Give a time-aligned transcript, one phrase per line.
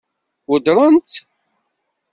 [0.49, 1.13] Weddṛen-tt?